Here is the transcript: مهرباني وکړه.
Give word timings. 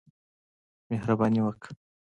مهرباني 0.89 1.39
وکړه. 1.43 1.71